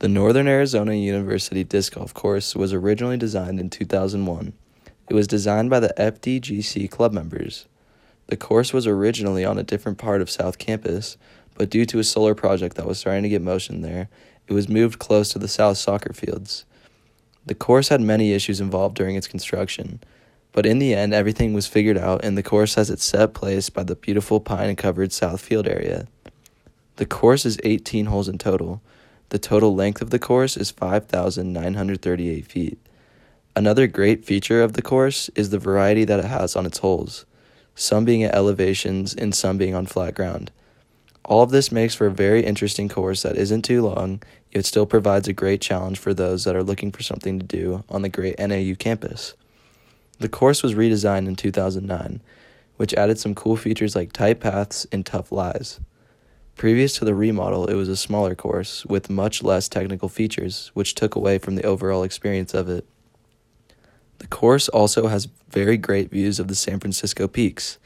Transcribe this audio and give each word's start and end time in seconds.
The 0.00 0.08
Northern 0.08 0.48
Arizona 0.48 0.94
University 0.94 1.62
Disc 1.62 1.92
Golf 1.92 2.14
Course 2.14 2.56
was 2.56 2.72
originally 2.72 3.18
designed 3.18 3.60
in 3.60 3.68
2001. 3.68 4.54
It 5.10 5.14
was 5.14 5.26
designed 5.26 5.68
by 5.68 5.78
the 5.78 5.92
FDGC 5.98 6.90
club 6.90 7.12
members. 7.12 7.66
The 8.28 8.38
course 8.38 8.72
was 8.72 8.86
originally 8.86 9.44
on 9.44 9.58
a 9.58 9.62
different 9.62 9.98
part 9.98 10.22
of 10.22 10.30
South 10.30 10.56
Campus, 10.56 11.18
but 11.54 11.68
due 11.68 11.84
to 11.84 11.98
a 11.98 12.04
solar 12.04 12.34
project 12.34 12.78
that 12.78 12.86
was 12.86 12.98
starting 12.98 13.24
to 13.24 13.28
get 13.28 13.42
motion 13.42 13.82
there, 13.82 14.08
it 14.48 14.54
was 14.54 14.70
moved 14.70 14.98
close 14.98 15.28
to 15.34 15.38
the 15.38 15.48
South 15.48 15.76
soccer 15.76 16.14
fields. 16.14 16.64
The 17.44 17.54
course 17.54 17.90
had 17.90 18.00
many 18.00 18.32
issues 18.32 18.58
involved 18.58 18.96
during 18.96 19.16
its 19.16 19.28
construction, 19.28 20.00
but 20.52 20.64
in 20.64 20.78
the 20.78 20.94
end, 20.94 21.12
everything 21.12 21.52
was 21.52 21.66
figured 21.66 21.98
out, 21.98 22.24
and 22.24 22.38
the 22.38 22.42
course 22.42 22.76
has 22.76 22.88
its 22.88 23.04
set 23.04 23.34
place 23.34 23.68
by 23.68 23.82
the 23.82 23.96
beautiful 23.96 24.40
pine 24.40 24.76
covered 24.76 25.12
South 25.12 25.42
Field 25.42 25.68
area. 25.68 26.08
The 26.96 27.04
course 27.04 27.44
is 27.44 27.60
18 27.64 28.06
holes 28.06 28.30
in 28.30 28.38
total. 28.38 28.80
The 29.30 29.38
total 29.38 29.76
length 29.76 30.02
of 30.02 30.10
the 30.10 30.18
course 30.18 30.56
is 30.56 30.72
5,938 30.72 32.46
feet. 32.46 32.78
Another 33.54 33.86
great 33.86 34.24
feature 34.24 34.60
of 34.60 34.72
the 34.72 34.82
course 34.82 35.28
is 35.36 35.50
the 35.50 35.58
variety 35.58 36.04
that 36.04 36.18
it 36.18 36.24
has 36.24 36.56
on 36.56 36.66
its 36.66 36.78
holes, 36.78 37.26
some 37.76 38.04
being 38.04 38.24
at 38.24 38.34
elevations 38.34 39.14
and 39.14 39.32
some 39.32 39.56
being 39.56 39.74
on 39.74 39.86
flat 39.86 40.14
ground. 40.14 40.50
All 41.24 41.42
of 41.42 41.50
this 41.50 41.70
makes 41.70 41.94
for 41.94 42.06
a 42.08 42.12
very 42.12 42.44
interesting 42.44 42.88
course 42.88 43.22
that 43.22 43.36
isn't 43.36 43.62
too 43.62 43.82
long, 43.82 44.20
yet 44.50 44.64
still 44.64 44.86
provides 44.86 45.28
a 45.28 45.32
great 45.32 45.60
challenge 45.60 46.00
for 46.00 46.12
those 46.12 46.42
that 46.42 46.56
are 46.56 46.64
looking 46.64 46.90
for 46.90 47.04
something 47.04 47.38
to 47.38 47.46
do 47.46 47.84
on 47.88 48.02
the 48.02 48.08
great 48.08 48.36
NAU 48.36 48.74
campus. 48.76 49.34
The 50.18 50.28
course 50.28 50.64
was 50.64 50.74
redesigned 50.74 51.28
in 51.28 51.36
2009, 51.36 52.20
which 52.78 52.94
added 52.94 53.20
some 53.20 53.36
cool 53.36 53.56
features 53.56 53.94
like 53.94 54.12
tight 54.12 54.40
paths 54.40 54.88
and 54.90 55.06
tough 55.06 55.30
lies. 55.30 55.78
Previous 56.60 56.98
to 56.98 57.06
the 57.06 57.14
remodel, 57.14 57.68
it 57.68 57.74
was 57.74 57.88
a 57.88 57.96
smaller 57.96 58.34
course 58.34 58.84
with 58.84 59.08
much 59.08 59.42
less 59.42 59.66
technical 59.66 60.10
features, 60.10 60.70
which 60.74 60.94
took 60.94 61.14
away 61.14 61.38
from 61.38 61.54
the 61.54 61.64
overall 61.64 62.02
experience 62.02 62.52
of 62.52 62.68
it. 62.68 62.84
The 64.18 64.26
course 64.26 64.68
also 64.68 65.06
has 65.06 65.28
very 65.48 65.78
great 65.78 66.10
views 66.10 66.38
of 66.38 66.48
the 66.48 66.54
San 66.54 66.78
Francisco 66.78 67.26
peaks. 67.26 67.78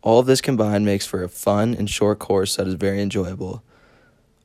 All 0.00 0.18
of 0.18 0.24
this 0.24 0.40
combined 0.40 0.86
makes 0.86 1.04
for 1.04 1.22
a 1.22 1.28
fun 1.28 1.74
and 1.74 1.90
short 1.90 2.18
course 2.18 2.56
that 2.56 2.66
is 2.66 2.76
very 2.76 3.02
enjoyable. 3.02 3.62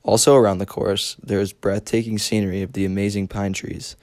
Also, 0.04 0.36
around 0.36 0.58
the 0.58 0.66
course, 0.66 1.16
there 1.24 1.40
is 1.40 1.54
breathtaking 1.54 2.18
scenery 2.18 2.64
of 2.64 2.74
the 2.74 2.84
amazing 2.84 3.30
pine 3.30 3.54
trees, 3.54 3.96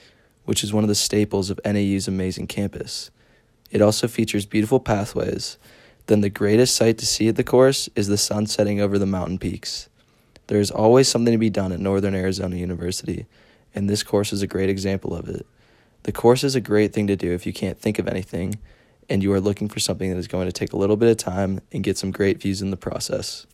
which 0.47 0.64
is 0.64 0.72
one 0.72 0.84
of 0.84 0.88
the 0.88 0.94
staples 0.94 1.50
of 1.50 1.61
NAU's 1.66 2.08
amazing 2.08 2.47
campus. 2.47 3.11
It 3.70 3.83
also 3.83 4.08
features 4.08 4.47
beautiful 4.47 4.81
pathways 4.81 5.58
then 6.11 6.22
the 6.22 6.28
greatest 6.28 6.75
sight 6.75 6.98
to 6.98 7.06
see 7.06 7.28
at 7.28 7.36
the 7.36 7.44
course 7.44 7.89
is 7.94 8.08
the 8.08 8.19
sun 8.19 8.44
setting 8.44 8.80
over 8.80 8.98
the 8.98 9.06
mountain 9.06 9.39
peaks. 9.39 9.89
There 10.48 10.58
is 10.58 10.72
always 10.72 11.06
something 11.06 11.30
to 11.30 11.39
be 11.39 11.50
done 11.50 11.70
at 11.70 11.78
Northern 11.78 12.16
Arizona 12.16 12.56
University, 12.56 13.27
and 13.77 13.89
this 13.89 14.03
course 14.03 14.33
is 14.33 14.42
a 14.42 14.48
great 14.48 14.69
example 14.69 15.14
of 15.14 15.28
it. 15.28 15.47
The 16.03 16.11
course 16.11 16.42
is 16.42 16.56
a 16.56 16.61
great 16.61 16.92
thing 16.92 17.06
to 17.06 17.14
do 17.14 17.33
if 17.33 17.47
you 17.47 17.53
can't 17.53 17.78
think 17.78 18.00
of 18.00 18.08
anything 18.08 18.58
and 19.08 19.22
you 19.22 19.33
are 19.33 19.41
looking 19.41 19.69
for 19.69 19.78
something 19.78 20.11
that 20.11 20.19
is 20.19 20.27
going 20.27 20.47
to 20.47 20.53
take 20.53 20.72
a 20.72 20.77
little 20.77 20.97
bit 20.97 21.11
of 21.11 21.16
time 21.16 21.61
and 21.70 21.84
get 21.84 21.97
some 21.97 22.11
great 22.11 22.41
views 22.41 22.61
in 22.61 22.70
the 22.70 22.77
process. 22.77 23.47